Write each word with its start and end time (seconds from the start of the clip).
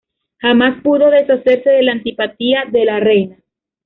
Jamás 0.41 0.81
pudo 0.81 1.11
deshacerse 1.11 1.69
de 1.69 1.83
la 1.83 1.91
antipatía 1.91 2.65
de 2.71 2.85
la 2.85 2.99
reina. 2.99 3.37